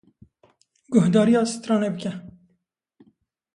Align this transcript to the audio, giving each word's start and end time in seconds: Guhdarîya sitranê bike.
Guhdarîya 0.93 1.41
sitranê 1.51 1.89
bike. 1.95 2.13